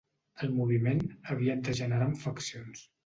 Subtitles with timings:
[0.45, 1.03] El moviment
[1.35, 2.87] aviat degenerà en faccions.